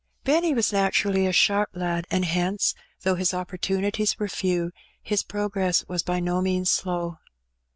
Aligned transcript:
Benny 0.23 0.51
was 0.55 0.73
naturally 0.73 1.27
a 1.27 1.31
^harp 1.31 1.67
lad, 1.75 2.07
and 2.09 2.25
hence, 2.25 2.73
though 3.03 3.13
his 3.13 3.35
opportunities 3.35 4.17
were 4.17 4.27
few, 4.27 4.71
his 5.03 5.21
progress 5.21 5.87
was 5.87 6.01
by 6.01 6.19
no 6.19 6.41
means 6.41 6.71
slow. 6.71 7.19